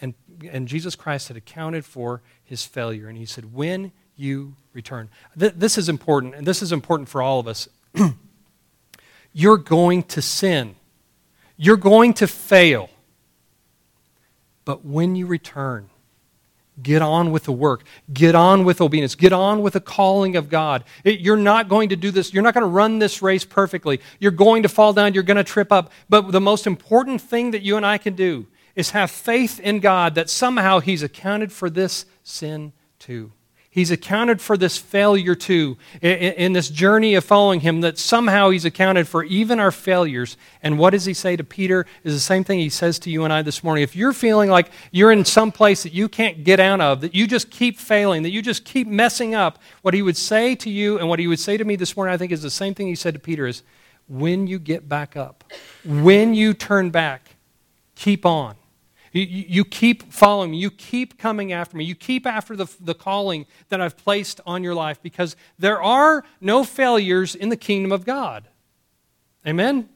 [0.00, 0.14] And,
[0.50, 3.08] and Jesus Christ had accounted for his failure.
[3.08, 5.08] And he said, When you return.
[5.38, 7.68] Th- this is important, and this is important for all of us.
[9.32, 10.74] You're going to sin,
[11.56, 12.88] you're going to fail.
[14.64, 15.90] But when you return,
[16.82, 17.84] Get on with the work.
[18.12, 19.14] Get on with obedience.
[19.14, 20.84] Get on with the calling of God.
[21.02, 22.32] It, you're not going to do this.
[22.32, 24.00] You're not going to run this race perfectly.
[24.20, 25.14] You're going to fall down.
[25.14, 25.90] You're going to trip up.
[26.08, 29.80] But the most important thing that you and I can do is have faith in
[29.80, 33.32] God that somehow He's accounted for this sin too.
[33.78, 38.64] He's accounted for this failure too in, this journey of following him, that somehow he's
[38.64, 40.36] accounted for even our failures.
[40.64, 41.86] And what does he say to Peter?
[42.02, 43.84] Is the same thing he says to you and I this morning.
[43.84, 47.14] If you're feeling like you're in some place that you can't get out of, that
[47.14, 50.68] you just keep failing, that you just keep messing up, what he would say to
[50.68, 52.74] you and what he would say to me this morning, I think is the same
[52.74, 53.62] thing he said to Peter is
[54.08, 55.44] when you get back up,
[55.84, 57.36] when you turn back,
[57.94, 58.56] keep on.
[59.12, 60.58] You, you, keep following me.
[60.58, 61.84] You keep coming after me.
[61.84, 66.24] You keep after the, the calling that I've placed on your life because there are
[66.40, 68.48] no failures in the kingdom of God.
[69.46, 69.88] Amen?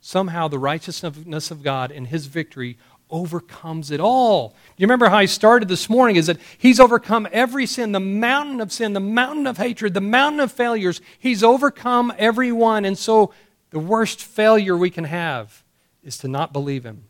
[0.00, 2.78] Somehow the righteousness of God and his victory
[3.10, 4.54] overcomes it all.
[4.76, 8.60] You remember how I started this morning is that he's overcome every sin, the mountain
[8.60, 11.00] of sin, the mountain of hatred, the mountain of failures.
[11.18, 12.84] He's overcome every one.
[12.84, 13.32] And so
[13.70, 15.63] the worst failure we can have
[16.04, 17.04] is to not believe him.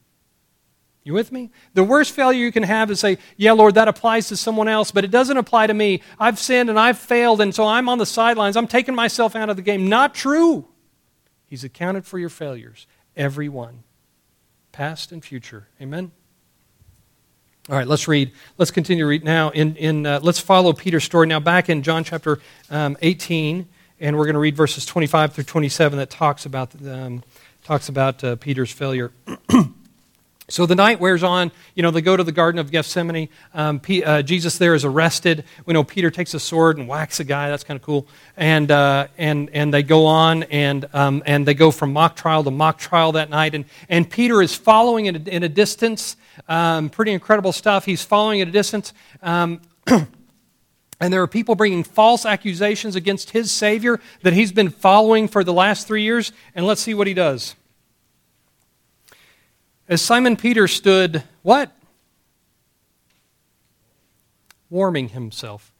[1.04, 1.50] You with me?
[1.74, 4.90] The worst failure you can have is say, Yeah, Lord, that applies to someone else,
[4.90, 6.00] but it doesn't apply to me.
[6.18, 8.56] I've sinned and I've failed, and so I'm on the sidelines.
[8.56, 9.88] I'm taking myself out of the game.
[9.88, 10.66] Not true.
[11.46, 13.84] He's accounted for your failures, every one,
[14.72, 15.68] past and future.
[15.80, 16.10] Amen?
[17.68, 18.32] All right, let's read.
[18.56, 19.50] Let's continue to read now.
[19.50, 23.68] In, in, uh, let's follow Peter's story now back in John chapter um, 18,
[24.00, 27.22] and we're going to read verses 25 through 27 that talks about um,
[27.64, 29.10] talks about uh, Peter's failure.
[30.48, 31.50] so the night wears on.
[31.74, 33.30] You know, they go to the Garden of Gethsemane.
[33.54, 35.44] Um, P, uh, Jesus there is arrested.
[35.64, 37.48] We know Peter takes a sword and whacks a guy.
[37.48, 38.06] That's kind of cool.
[38.36, 42.44] And, uh, and, and they go on and, um, and they go from mock trial
[42.44, 43.54] to mock trial that night.
[43.54, 46.16] And, and Peter is following in a, in a distance.
[46.46, 47.86] Um, pretty incredible stuff.
[47.86, 48.92] He's following at a distance.
[51.04, 55.44] And there are people bringing false accusations against his Savior that he's been following for
[55.44, 56.32] the last three years.
[56.54, 57.56] And let's see what he does.
[59.86, 61.70] As Simon Peter stood, what?
[64.70, 65.74] Warming himself.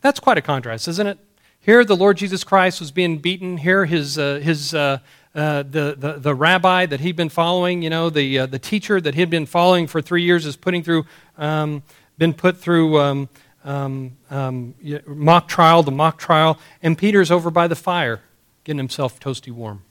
[0.00, 1.18] That's quite a contrast, isn't it?
[1.60, 3.58] Here, the Lord Jesus Christ was being beaten.
[3.58, 4.98] Here, his, uh, his, uh,
[5.32, 9.00] uh, the, the, the rabbi that he'd been following, you know, the, uh, the teacher
[9.00, 11.06] that he'd been following for three years is putting through,
[11.38, 11.84] um,
[12.18, 13.28] been put through um,
[13.66, 14.74] um, um,
[15.06, 18.22] mock trial the mock trial, and Peter's over by the fire
[18.64, 19.82] getting himself toasty warm.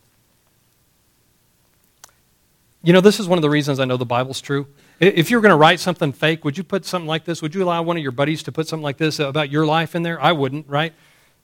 [2.82, 4.68] You know, this is one of the reasons I know the Bible's true.
[5.00, 7.42] If you're going to write something fake, would you put something like this?
[7.42, 9.96] Would you allow one of your buddies to put something like this about your life
[9.96, 10.22] in there?
[10.22, 10.94] I wouldn't, right?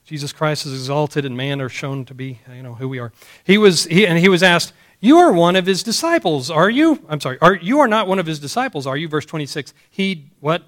[0.04, 3.12] Jesus Christ is exalted and man are shown to be, you know, who we are.
[3.44, 7.04] He was, he, and he was asked, you are one of his disciples, are you?
[7.08, 9.08] I'm sorry, are, you are not one of his disciples, are you?
[9.08, 9.74] Verse 26.
[9.90, 10.62] He, what?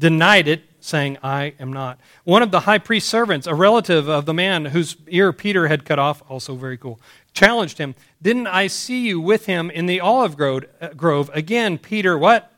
[0.00, 2.00] Denied it, saying, I am not.
[2.24, 5.84] One of the high priest's servants, a relative of the man whose ear Peter had
[5.84, 6.98] cut off, also very cool,
[7.34, 11.30] challenged him, Didn't I see you with him in the olive uh, grove?
[11.34, 12.50] Again, Peter, what?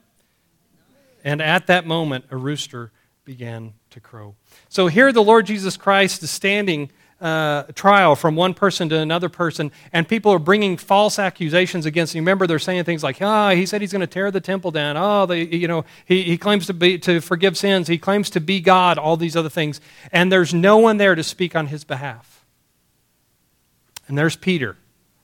[1.24, 2.92] And at that moment, a rooster
[3.24, 4.34] began to crow.
[4.68, 6.90] So here the Lord Jesus Christ is standing
[7.22, 12.14] uh, trial from one person to another person, and people are bringing false accusations against
[12.14, 12.24] him.
[12.24, 14.72] Remember, they're saying things like, "Ah, oh, he said he's going to tear the temple
[14.72, 14.96] down.
[14.96, 17.86] Oh, they, you know, he, he claims to be to forgive sins.
[17.86, 18.98] He claims to be God.
[18.98, 19.80] All these other things,
[20.10, 22.44] and there's no one there to speak on his behalf.
[24.08, 24.76] And there's Peter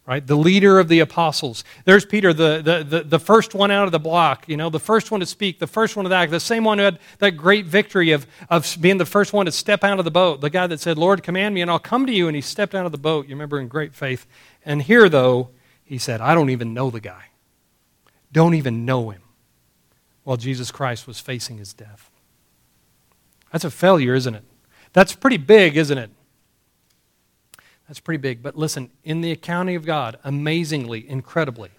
[0.09, 0.27] right?
[0.27, 1.65] The leader of the apostles.
[1.85, 4.81] There's Peter, the, the, the, the, first one out of the block, you know, the
[4.81, 7.33] first one to speak, the first one to act, the same one who had that
[7.33, 10.41] great victory of, of being the first one to step out of the boat.
[10.41, 12.27] The guy that said, Lord, command me and I'll come to you.
[12.27, 14.27] And he stepped out of the boat, you remember, in great faith.
[14.65, 15.51] And here, though,
[15.85, 17.27] he said, I don't even know the guy.
[18.33, 19.21] Don't even know him.
[20.25, 22.11] While Jesus Christ was facing his death.
[23.53, 24.45] That's a failure, isn't it?
[24.95, 26.11] That's pretty big, isn't it?
[27.89, 28.43] That's pretty big.
[28.43, 31.71] But listen, in the accounting of God, amazingly, incredibly,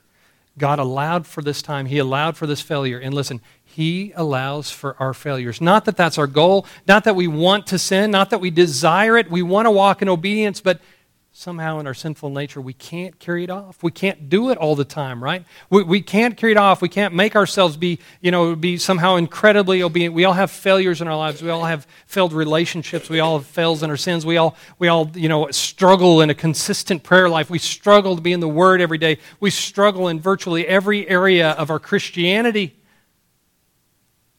[0.57, 1.85] God allowed for this time.
[1.85, 2.99] He allowed for this failure.
[2.99, 5.61] And listen, He allows for our failures.
[5.61, 9.17] Not that that's our goal, not that we want to sin, not that we desire
[9.17, 9.29] it.
[9.29, 10.81] We want to walk in obedience, but
[11.39, 13.81] somehow in our sinful nature, we can't carry it off.
[13.81, 15.45] We can't do it all the time, right?
[15.69, 16.81] We, we can't carry it off.
[16.81, 20.13] We can't make ourselves be, you know, be somehow incredibly obedient.
[20.13, 21.41] We all have failures in our lives.
[21.41, 23.09] We all have failed relationships.
[23.09, 24.25] We all have fails in our sins.
[24.25, 27.49] We all, we all, you know, struggle in a consistent prayer life.
[27.49, 29.17] We struggle to be in the Word every day.
[29.39, 32.75] We struggle in virtually every area of our Christianity.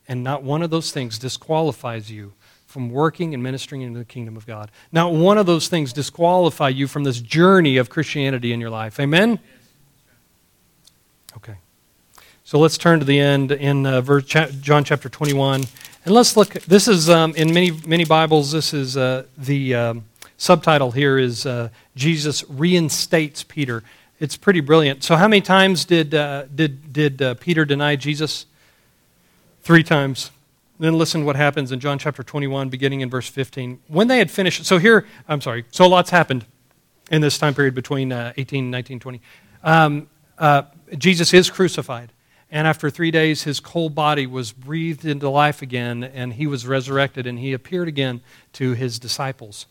[0.06, 2.34] And not one of those things disqualifies you
[2.70, 4.70] from working and ministering in the kingdom of God.
[4.92, 9.00] Not one of those things disqualify you from this journey of Christianity in your life.
[9.00, 9.40] Amen?
[11.36, 11.56] Okay.
[12.44, 15.64] So let's turn to the end in uh, verse, John chapter 21.
[16.04, 20.04] And let's look, this is um, in many, many Bibles, this is uh, the um,
[20.36, 23.82] subtitle here is uh, Jesus reinstates Peter.
[24.20, 25.02] It's pretty brilliant.
[25.02, 28.46] So, how many times did, uh, did, did uh, Peter deny Jesus?
[29.62, 30.30] Three times.
[30.80, 33.80] Then listen to what happens in John chapter 21, beginning in verse 15.
[33.88, 36.46] When they had finished, so here, I'm sorry, so lots happened
[37.10, 39.20] in this time period between uh, 18, 19, 20.
[39.62, 40.62] Um, uh,
[40.96, 42.12] Jesus is crucified.
[42.50, 46.66] And after three days, his cold body was breathed into life again, and he was
[46.66, 48.22] resurrected, and he appeared again
[48.54, 49.66] to his disciples.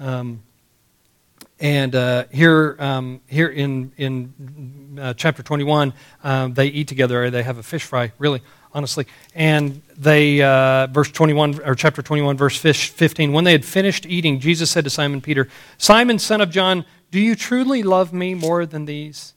[0.00, 0.42] Um,
[1.60, 5.92] and uh, here, um, here in, in uh, chapter 21,
[6.24, 7.30] um, they eat together.
[7.30, 8.40] They have a fish fry, really
[8.76, 9.06] honestly.
[9.34, 14.38] And they, uh, verse 21, or chapter 21, verse 15, when they had finished eating,
[14.38, 18.66] Jesus said to Simon Peter, Simon, son of John, do you truly love me more
[18.66, 19.32] than these?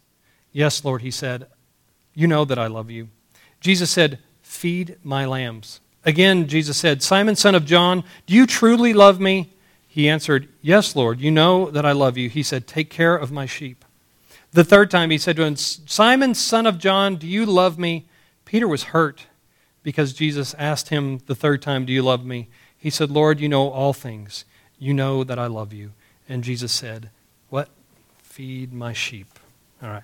[0.51, 1.47] Yes, Lord, he said,
[2.13, 3.07] You know that I love you.
[3.61, 5.79] Jesus said, Feed my lambs.
[6.03, 9.53] Again, Jesus said, Simon, son of John, do you truly love me?
[9.87, 12.27] He answered, Yes, Lord, you know that I love you.
[12.27, 13.85] He said, Take care of my sheep.
[14.51, 18.07] The third time he said to him, Simon, son of John, do you love me?
[18.49, 19.27] Peter was hurt
[19.83, 22.47] because Jesus asked him the third time, Do you love me?
[22.77, 24.45] He said, Lord, you know all things.
[24.77, 25.91] You know that I love you.
[26.27, 27.09] And Jesus said,
[27.49, 27.69] What?
[28.23, 29.27] Feed my sheep.
[29.81, 30.03] All right.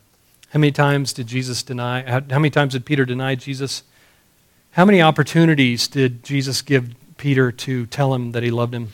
[0.50, 2.02] How many times did Jesus deny?
[2.10, 3.84] How many times did Peter deny Jesus?
[4.72, 8.90] How many opportunities did Jesus give Peter to tell him that he loved him?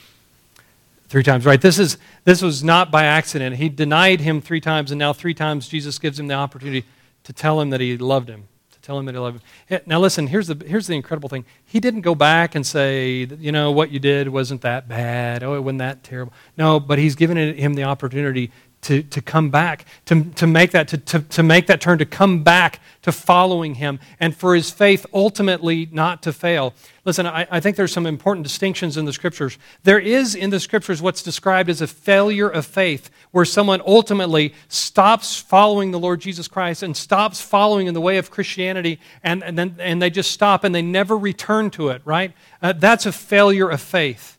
[1.07, 1.59] Three times, right?
[1.59, 3.57] This, is, this was not by accident.
[3.57, 6.85] He denied him three times, and now three times Jesus gives him the opportunity
[7.25, 8.47] to tell him that he loved him
[8.81, 9.41] tell him at 11.
[9.85, 11.45] Now, listen, here's the, here's the incredible thing.
[11.65, 15.43] He didn't go back and say, you know, what you did wasn't that bad.
[15.43, 16.33] Oh, it wasn't that terrible.
[16.57, 20.87] No, but he's given him the opportunity to, to come back, to, to, make that,
[20.89, 24.71] to, to, to make that turn, to come back to following him, and for his
[24.71, 26.73] faith ultimately not to fail.
[27.05, 29.57] Listen, I, I think there's some important distinctions in the scriptures.
[29.83, 34.53] There is in the scriptures what's described as a failure of faith, where someone ultimately
[34.67, 39.43] stops following the Lord Jesus Christ and stops following in the way of Christianity, and,
[39.43, 42.33] and, then, and they just stop and they never return to it, right?
[42.61, 44.37] Uh, that's a failure of faith.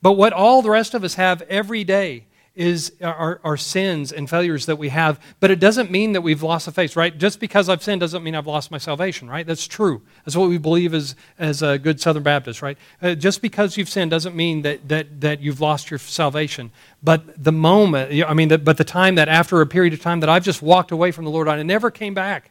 [0.00, 4.28] But what all the rest of us have every day is our, our sins and
[4.28, 7.16] failures that we have, but it doesn't mean that we've lost the faith, right?
[7.16, 9.46] Just because I've sinned doesn't mean I've lost my salvation, right?
[9.46, 10.02] That's true.
[10.24, 12.76] That's what we believe as, as a good Southern Baptist, right?
[13.00, 16.70] Uh, just because you've sinned doesn't mean that, that, that you've lost your salvation.
[17.02, 20.20] But the moment, I mean, the, but the time that after a period of time
[20.20, 22.50] that I've just walked away from the Lord, I never came back,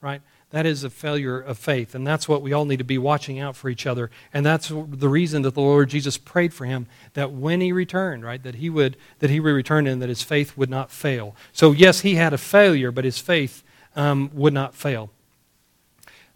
[0.00, 0.22] right?
[0.50, 1.94] That is a failure of faith.
[1.94, 4.10] And that's what we all need to be watching out for each other.
[4.32, 8.24] And that's the reason that the Lord Jesus prayed for him that when he returned,
[8.24, 11.34] right, that he would that he would return and that his faith would not fail.
[11.52, 13.64] So yes, he had a failure, but his faith
[13.96, 15.10] um, would not fail.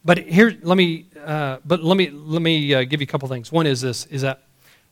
[0.04, 3.28] But here, let me uh, but let me let me uh, give you a couple
[3.28, 3.52] things.
[3.52, 4.42] One is this: is that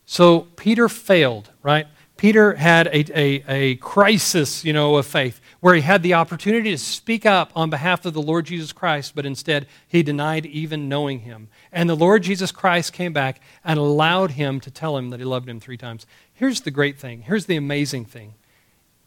[0.05, 1.87] so Peter failed, right?
[2.19, 6.71] Peter had a, a, a, crisis, you know, of faith where he had the opportunity
[6.71, 10.87] to speak up on behalf of the Lord Jesus Christ, but instead he denied even
[10.87, 11.49] knowing him.
[11.71, 15.25] And the Lord Jesus Christ came back and allowed him to tell him that he
[15.25, 16.05] loved him three times.
[16.33, 17.23] Here's the great thing.
[17.23, 18.35] Here's the amazing thing.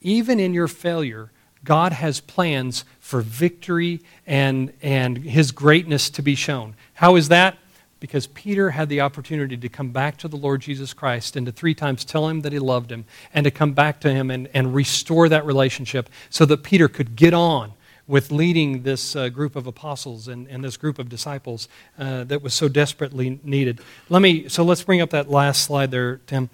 [0.01, 1.31] Even in your failure,
[1.65, 6.75] God has plans for victory and, and his greatness to be shown.
[6.95, 7.57] How is that?
[8.03, 11.53] Because Peter had the opportunity to come back to the Lord Jesus Christ and to
[11.53, 14.49] three times tell him that he loved him and to come back to him and,
[14.53, 17.75] and restore that relationship so that Peter could get on
[18.09, 22.43] with leading this uh, group of apostles and, and, this group of disciples uh, that
[22.43, 23.79] was so desperately needed.
[24.09, 26.51] Let me, so let's bring up that last slide there, Tim.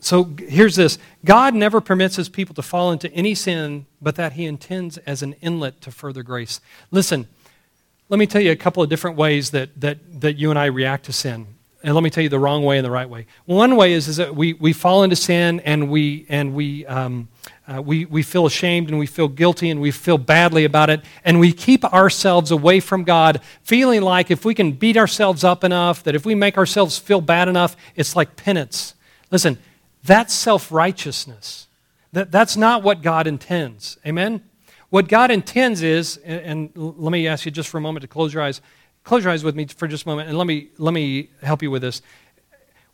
[0.00, 4.32] So here's this God never permits his people to fall into any sin, but that
[4.32, 6.60] he intends as an inlet to further grace.
[6.90, 7.28] Listen,
[8.10, 10.66] let me tell you a couple of different ways that, that, that you and I
[10.66, 11.46] react to sin.
[11.82, 13.26] and let me tell you the wrong way and the right way.
[13.46, 17.28] One way is, is that we, we fall into sin and we and we, um,
[17.66, 21.00] uh, we we feel ashamed and we feel guilty and we feel badly about it
[21.24, 25.62] and we keep ourselves away from God, feeling like if we can beat ourselves up
[25.64, 28.94] enough, that if we make ourselves feel bad enough, it's like penance.
[29.30, 29.56] Listen,
[30.02, 31.68] that's self righteousness.
[32.12, 33.96] That, that's not what God intends.
[34.04, 34.42] Amen.
[34.90, 38.08] What God intends is, and, and let me ask you just for a moment to
[38.08, 38.60] close your eyes
[39.04, 41.62] close your eyes with me for just a moment and let me, let me help
[41.62, 42.02] you with this.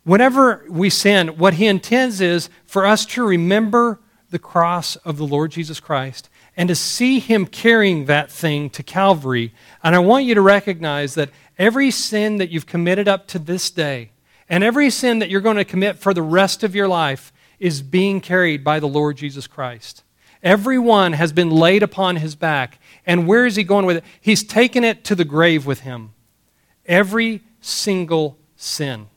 [0.03, 5.27] Whenever we sin, what he intends is for us to remember the cross of the
[5.27, 9.53] Lord Jesus Christ and to see him carrying that thing to Calvary.
[9.83, 13.69] And I want you to recognize that every sin that you've committed up to this
[13.69, 14.11] day
[14.49, 17.81] and every sin that you're going to commit for the rest of your life is
[17.81, 20.03] being carried by the Lord Jesus Christ.
[20.43, 22.79] Every one has been laid upon his back.
[23.05, 24.03] And where is he going with it?
[24.19, 26.11] He's taken it to the grave with him.
[26.85, 29.07] Every single sin.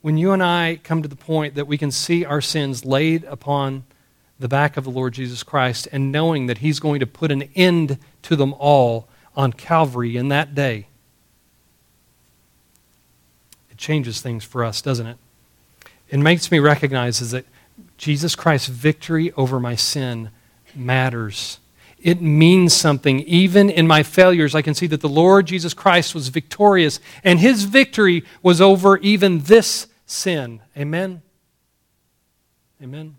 [0.00, 3.24] When you and I come to the point that we can see our sins laid
[3.24, 3.84] upon
[4.38, 7.42] the back of the Lord Jesus Christ and knowing that he's going to put an
[7.54, 10.86] end to them all on Calvary in that day,
[13.70, 15.16] it changes things for us, doesn't it?
[16.08, 17.44] It makes me recognize is that
[17.98, 20.30] Jesus Christ's victory over my sin
[20.74, 21.58] matters.
[22.00, 23.20] It means something.
[23.20, 27.40] Even in my failures, I can see that the Lord Jesus Christ was victorious, and
[27.40, 30.60] his victory was over even this sin.
[30.76, 31.22] Amen?
[32.80, 33.16] Amen?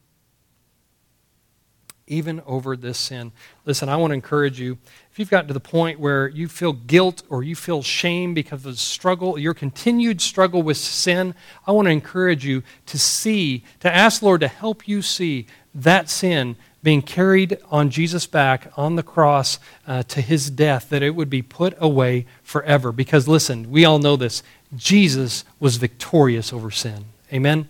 [2.10, 3.32] Even over this sin.
[3.66, 4.78] Listen, I want to encourage you.
[5.12, 8.66] If you've gotten to the point where you feel guilt or you feel shame because
[8.66, 11.36] of the struggle, your continued struggle with sin,
[11.66, 16.10] I want to encourage you to see, to ask Lord to help you see that
[16.10, 21.12] sin being carried on Jesus' back on the cross uh, to his death, that it
[21.12, 22.92] would be put away forever.
[22.92, 24.44] Because listen, we all know this
[24.76, 27.06] Jesus was victorious over sin.
[27.32, 27.68] Amen?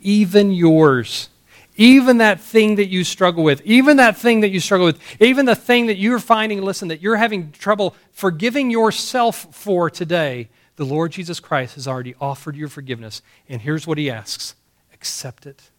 [0.00, 1.28] Even yours
[1.76, 5.46] even that thing that you struggle with, even that thing that you struggle with, even
[5.46, 10.84] the thing that you're finding, listen, that you're having trouble forgiving yourself for today, the
[10.84, 13.22] Lord Jesus Christ has already offered your forgiveness.
[13.48, 14.54] And here's what he asks
[14.92, 15.70] accept it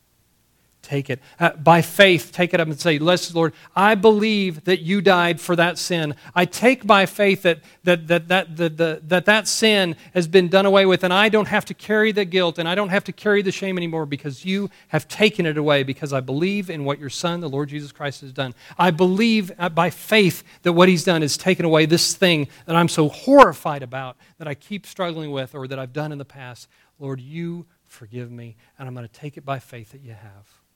[0.87, 1.19] take it.
[1.39, 5.41] Uh, by faith, take it up and say, Listen, Lord, I believe that you died
[5.41, 6.15] for that sin.
[6.33, 10.47] I take by faith that that, that, that, that, that, that, that sin has been
[10.47, 13.03] done away with, and I don't have to carry the guilt and I don't have
[13.05, 16.85] to carry the shame anymore because you have taken it away because I believe in
[16.85, 18.53] what your Son, the Lord Jesus Christ, has done.
[18.77, 22.75] I believe uh, by faith that what he's done is taken away this thing that
[22.75, 26.25] I'm so horrified about, that I keep struggling with, or that I've done in the
[26.25, 26.67] past.
[26.99, 30.66] Lord, you forgive me, and I'm going to take it by faith that you have.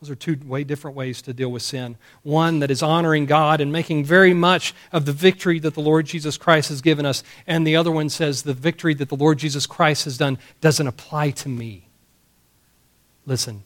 [0.00, 1.96] Those are two way different ways to deal with sin.
[2.22, 6.04] One that is honoring God and making very much of the victory that the Lord
[6.04, 7.22] Jesus Christ has given us.
[7.46, 10.86] And the other one says the victory that the Lord Jesus Christ has done doesn't
[10.86, 11.88] apply to me.
[13.24, 13.64] Listen,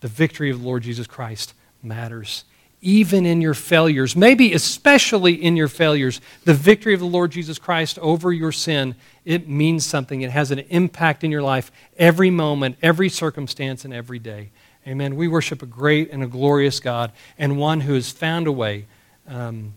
[0.00, 1.52] the victory of the Lord Jesus Christ
[1.82, 2.44] matters.
[2.82, 7.58] Even in your failures, maybe especially in your failures, the victory of the Lord Jesus
[7.58, 8.94] Christ over your sin,
[9.26, 10.22] it means something.
[10.22, 14.50] It has an impact in your life every moment, every circumstance, and every day.
[14.86, 15.16] Amen.
[15.16, 18.86] We worship a great and a glorious God and one who has found a way,
[19.28, 19.74] um,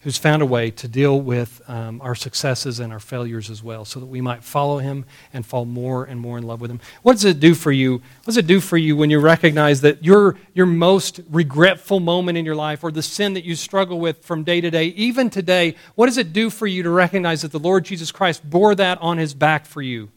[0.00, 3.86] who's found a way to deal with um, our successes and our failures as well,
[3.86, 6.78] so that we might follow Him and fall more and more in love with Him.
[7.02, 7.94] What does it do for you?
[7.94, 12.36] What does it do for you when you recognize that your your most regretful moment
[12.36, 15.30] in your life, or the sin that you struggle with from day to day, even
[15.30, 15.74] today?
[15.94, 19.00] What does it do for you to recognize that the Lord Jesus Christ bore that
[19.00, 20.10] on His back for you?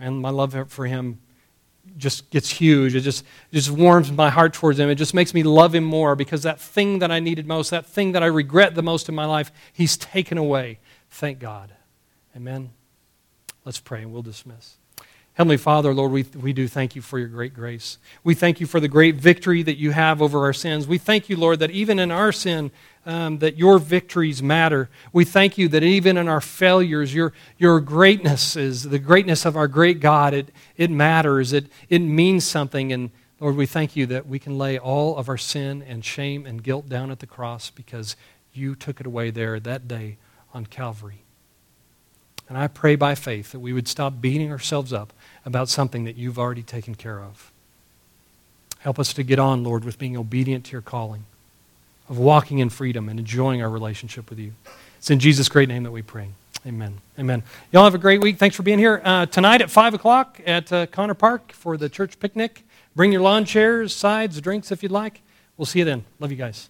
[0.00, 1.20] And my love for Him
[1.96, 2.94] just gets huge.
[2.94, 4.88] It just, it just warms my heart towards him.
[4.88, 7.86] It just makes me love him more because that thing that I needed most, that
[7.86, 10.78] thing that I regret the most in my life, he's taken away.
[11.10, 11.72] Thank God.
[12.36, 12.70] Amen.
[13.64, 14.76] Let's pray and we'll dismiss.
[15.34, 17.96] Heavenly Father, Lord, we, we do thank you for your great grace.
[18.22, 20.86] We thank you for the great victory that you have over our sins.
[20.86, 22.70] We thank you, Lord, that even in our sin,
[23.04, 24.88] um, that your victories matter.
[25.12, 29.56] We thank you that even in our failures, your, your greatness is the greatness of
[29.56, 30.34] our great God.
[30.34, 32.92] It, it matters, it, it means something.
[32.92, 36.46] And Lord, we thank you that we can lay all of our sin and shame
[36.46, 38.16] and guilt down at the cross because
[38.54, 40.16] you took it away there that day
[40.54, 41.22] on Calvary.
[42.48, 45.12] And I pray by faith that we would stop beating ourselves up
[45.44, 47.50] about something that you've already taken care of.
[48.80, 51.24] Help us to get on, Lord, with being obedient to your calling,
[52.08, 54.52] of walking in freedom and enjoying our relationship with you.
[54.98, 56.28] It's in Jesus' great name that we pray.
[56.66, 57.00] Amen.
[57.18, 57.42] Amen.
[57.72, 58.38] Y'all have a great week.
[58.38, 59.00] Thanks for being here.
[59.04, 62.64] Uh, tonight at 5 o'clock at uh, Connor Park for the church picnic.
[62.94, 65.22] Bring your lawn chairs, sides, drinks if you'd like.
[65.56, 66.04] We'll see you then.
[66.20, 66.68] Love you guys.